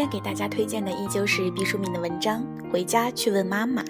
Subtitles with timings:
[0.00, 2.42] 今天给大家推荐的依旧是毕淑敏的文章
[2.72, 3.82] 《回家去问妈妈》。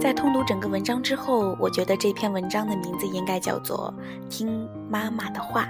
[0.00, 3.92] 在通读整个文章之后，我觉得这篇文章的名字应该叫做
[4.34, 5.66] 《听妈妈的话》。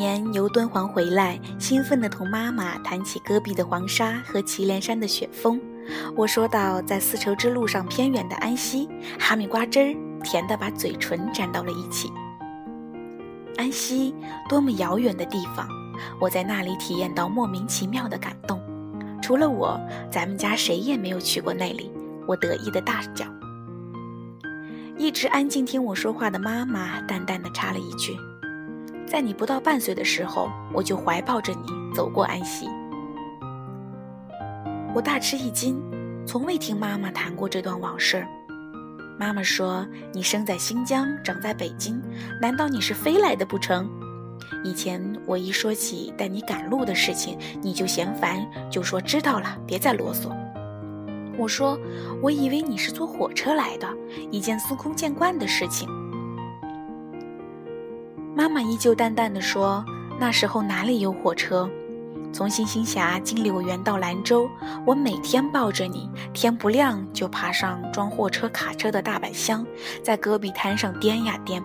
[0.00, 5.60] 年由敦煌回来，兴奋地同妈妈谈起戈壁的黄沙和祁连山的雪峰。
[6.16, 9.94] 我说到，在丝绸之路上偏远的安溪，哈密瓜汁儿
[10.24, 12.10] 甜得把嘴唇粘到了一起。
[13.58, 14.14] 安溪，
[14.48, 15.68] 多么遥远的地方！
[16.18, 18.58] 我在那里体验到莫名其妙的感动。
[19.20, 19.78] 除了我，
[20.10, 21.92] 咱们家谁也没有去过那里。
[22.26, 23.26] 我得意的大叫。
[24.96, 28.16] 一直安静听我说话的妈妈淡淡的插了一句。
[29.10, 32.68] 在你不到半岁的时候，我就怀抱着你走过安溪。
[34.94, 35.82] 我大吃一惊，
[36.24, 38.24] 从未听妈妈谈过这段往事。
[39.18, 42.00] 妈妈说：“你生在新疆，长在北京，
[42.40, 43.90] 难道你是飞来的不成？”
[44.62, 50.30] 以前我一说起带你赶路的事情，你就嫌烦，就说知道了，别再啰嗦。
[51.36, 51.76] 我说
[52.22, 53.88] ：“我以为你是坐火车来的，
[54.30, 55.88] 一件司空见惯的事情。”
[58.40, 59.84] 妈妈依旧淡淡的说
[60.18, 61.68] ：“那时候哪里有火车？
[62.32, 64.48] 从星星峡经柳园到兰州，
[64.86, 69.62] 我每天抱着你，天不亮就爬上装货车卡车的大板箱，
[70.02, 71.62] 在戈壁滩上颠呀颠，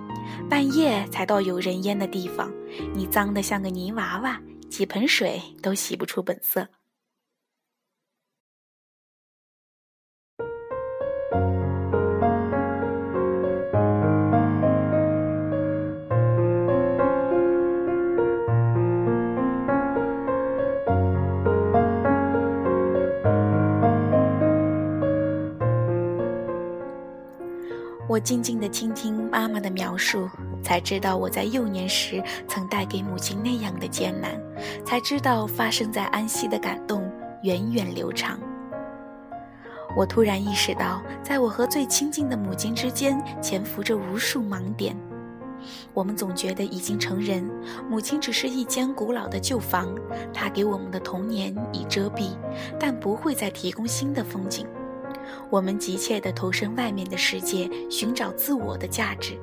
[0.50, 2.52] 半夜才到有人烟的地方。
[2.94, 4.38] 你脏得像个泥娃娃，
[4.70, 6.68] 几盆水都洗不出本色。”
[28.16, 30.30] 我静静地倾听妈妈的描述，
[30.64, 34.42] 才知道我在幼年时曾带给母亲那样的艰难，
[34.86, 37.12] 才知道发生在安溪的感动
[37.44, 38.40] 源远流长。
[39.98, 44.96] 我突然意识到，在我和最亲近的母亲之间潜伏着无数盲点。
[45.94, 47.46] 我们总觉得已经成人，
[47.90, 49.94] 母亲只是一间古老的旧房，
[50.34, 52.30] 她给我们的童年已遮蔽，
[52.80, 54.66] 但不会再提供新的风景。
[55.50, 59.38] 我们急切地投身外面的世界，寻找自我的价值，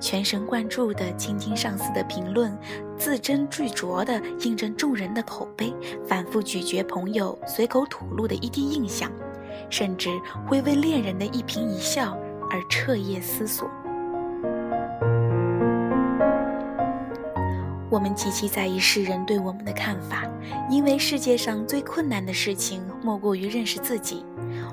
[0.00, 2.56] 全神贯注地倾听上司的评论，
[2.98, 5.74] 字斟句酌地印证众人的口碑，
[6.06, 9.10] 反复咀嚼朋友随口吐露的一滴印象，
[9.70, 10.10] 甚至
[10.46, 12.16] 会为恋人的一颦一笑
[12.50, 13.68] 而彻夜思索。
[17.90, 20.24] 我们极其在意世人对我们的看法，
[20.68, 24.26] 因为世界上最困难的事情莫过于认识自己。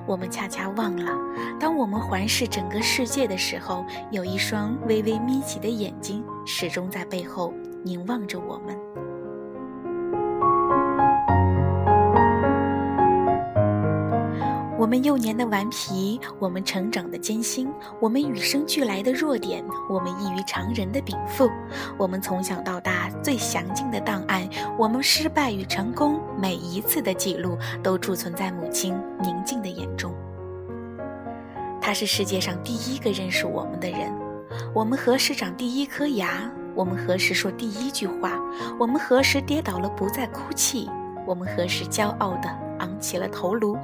[0.07, 1.11] 我们恰恰忘了，
[1.59, 7.53] 当我们环视整个世界的时候，有一双微微眯起的眼睛，始终在背后
[7.83, 8.75] 凝望着我们。
[14.81, 21.47] 我们幼年的顽皮，我们成长的艰辛，我们与生俱来的弱点，我们异于常人的禀赋，
[21.99, 24.49] 我们从小到大最详尽的档案，
[24.79, 30.15] 我们失败与成功每一次的记录，都贮存在母亲宁静的眼中。
[31.79, 34.11] 他是世界上第一个认识我们的人。
[34.73, 36.51] 我们何时长第一颗牙？
[36.73, 38.31] 我们何时说第一句话？
[38.79, 40.89] 我们何时跌倒了不再哭泣？
[41.27, 42.49] 我们何时骄傲地
[42.79, 43.77] 昂起了头颅？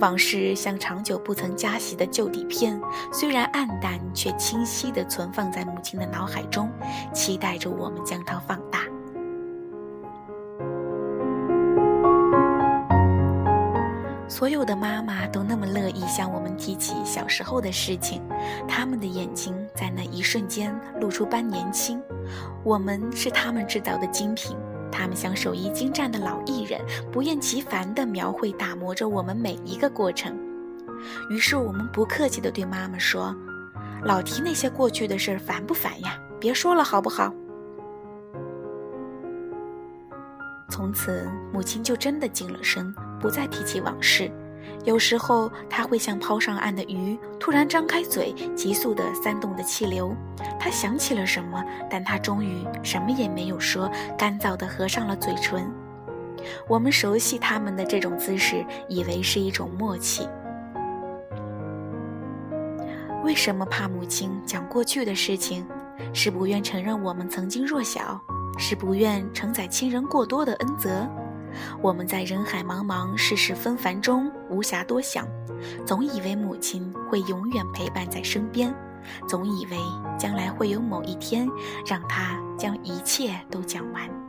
[0.00, 2.80] 往事像长久不曾加洗的旧底片，
[3.12, 6.70] 虽然暗淡，却清晰地存放在母亲的脑海中，
[7.12, 8.80] 期待着我们将它放大。
[14.26, 18.20] 所有的妈妈都那么乐意向我们提起小时候的事情，
[18.66, 22.02] 他们的眼睛在那一瞬间露出般年轻。
[22.64, 24.56] 我们是他们制造的精品。
[24.96, 26.80] 他们像手艺精湛的老艺人，
[27.10, 30.38] 不厌其烦的描绘、打磨着我们每一个过程。
[31.28, 33.34] 于是我们不客气的对妈妈说
[34.06, 36.16] ：“老提那些过去的事儿，烦不烦呀？
[36.38, 37.34] 别说了，好不好？”
[40.70, 44.30] 从此，母亲就真的静了声，不再提起往事。
[44.84, 50.14] 有时候，他会像抛上岸的鱼，突然张开嘴，急速地煽动的气流。
[50.58, 55.70] 他想起了什么，但他终于什么也没有说，干燥地合上了嘴唇。
[56.68, 60.28] 我们熟悉他们的这种姿势，以为是一种默契。
[63.22, 65.66] 为什么怕母亲讲过去的事情？
[66.12, 68.20] 是不愿承认我们曾经弱小，
[68.58, 71.08] 是不愿承载亲人过多的恩泽。
[71.82, 75.26] 我们在人海茫茫、世事纷繁中无暇多想，
[75.86, 78.74] 总以为母亲会永远陪伴在身边，
[79.28, 79.78] 总以为
[80.18, 81.48] 将来会有某一天，
[81.86, 84.23] 让她将一切都讲完。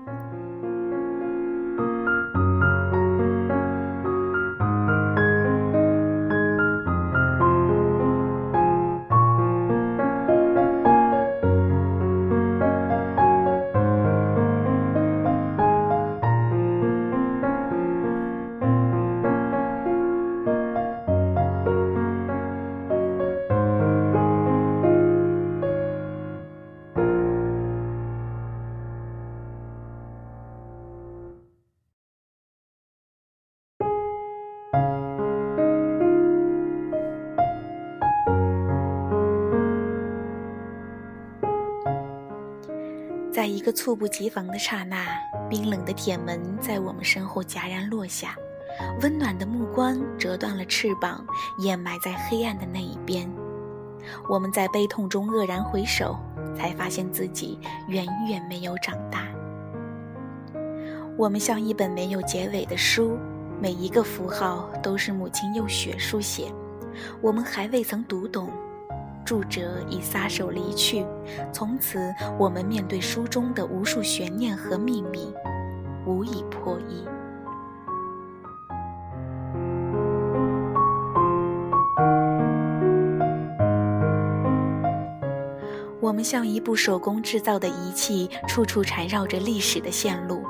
[43.36, 45.06] 在一个猝不及防的刹那，
[45.50, 48.34] 冰冷的铁门在我们身后戛然落下，
[49.02, 51.22] 温暖的目光折断了翅膀，
[51.60, 53.30] 掩埋在黑暗的那一边。
[54.30, 56.16] 我们在悲痛中愕然回首，
[56.56, 57.60] 才发现自己
[57.90, 59.28] 远远没有长大。
[61.18, 63.18] 我们像一本没有结尾的书，
[63.62, 66.50] 每一个符号都是母亲用血书写，
[67.22, 68.50] 我们还未曾读懂。
[69.26, 71.06] 著者已撒手离去，
[71.52, 75.34] 从此我们面对书中的无数悬念和秘密，
[76.06, 77.04] 无以破译。
[86.00, 90.44] 我们像一部手工制造的仪器，处处缠绕着历史的线路。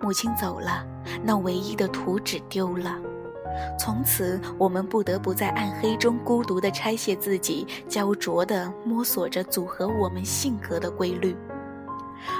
[0.00, 0.82] 母亲走了，
[1.22, 2.96] 那唯一的图纸丢了。
[3.78, 11.36] 从此，我们不得不在暗黑中孤独地拆卸自己，焦灼地摸索着组合我们性格的规律。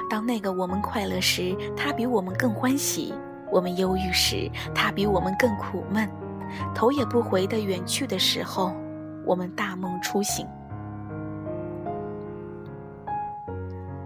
[0.08, 3.12] 当那个我们快乐时，他比我们更欢喜；
[3.50, 6.08] 我们忧郁时，他比我们更苦闷。
[6.75, 8.72] 头也不回地远去的时候，
[9.26, 10.46] 我们大梦初醒。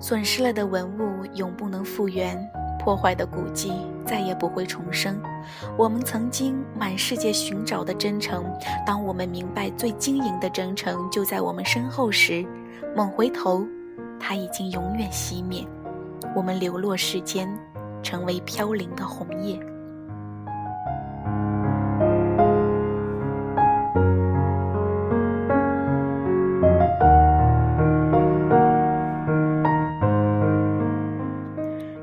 [0.01, 2.39] 损失了的文物，永不能复原。
[2.79, 3.73] 破坏的古迹
[4.07, 5.21] 再也不会重生。
[5.77, 8.45] 我们曾经满世界寻找的真诚，
[8.87, 12.47] 当我们明白最晶莹的真诚就在我们身后时，
[12.97, 13.67] 猛回头，
[14.19, 15.67] 它已经永远熄灭。
[16.35, 17.49] 我们流落世间，
[18.03, 19.59] 成为飘零的红叶。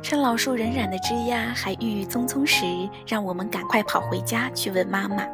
[0.07, 2.63] 趁老树荏苒的枝桠还郁郁葱葱时，
[3.07, 5.25] 让我们赶快跑回家去问妈妈，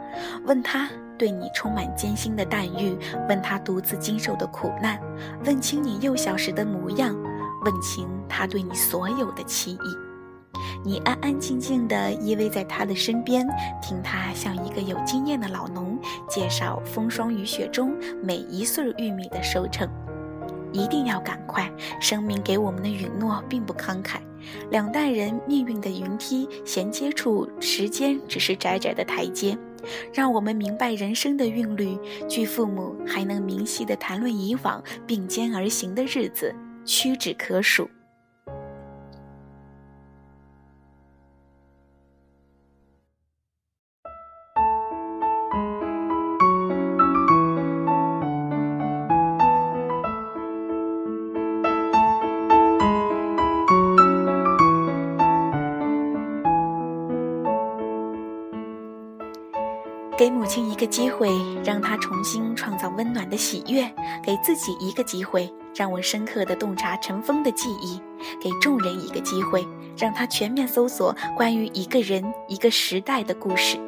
[0.45, 2.97] 问她对你充满艰辛的待遇，
[3.27, 4.97] 问她独自经受的苦难，
[5.43, 7.13] 问清你幼小时的模样，
[7.65, 9.79] 问清她对你所有的期意。
[10.85, 13.45] 你安安静静地依偎在他的身边，
[13.81, 17.93] 听他像一个有经验的老农介绍风霜雨雪中
[18.23, 19.85] 每一穗玉米的收成。
[20.71, 21.69] 一定要赶快！
[21.99, 24.19] 生命给我们的允诺并不慷慨，
[24.69, 29.57] 两代人命运的云梯衔接处，时间只是窄窄的台阶，
[30.13, 31.97] 让我们明白人生的韵律。
[32.27, 36.55] 据父母还能明晰地谈论以往并肩而行的日子，
[36.85, 37.89] 屈指可数。
[60.21, 61.31] 给母亲一个机会，
[61.65, 63.87] 让她重新创造温暖的喜悦；
[64.21, 67.99] 给自己一个机会，让我深刻的洞察尘封的记忆；
[68.39, 73.79] 给众人一个机会，让他全面搜索关于一个人、一个时代的故事。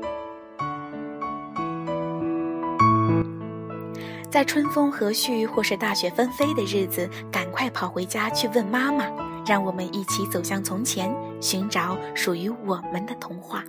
[4.32, 9.06] 在春风和煦或是大雪纷飞的日子，赶快跑回家去问妈妈，
[9.46, 13.64] 让我们一起走向从前，寻找属于我们的童话。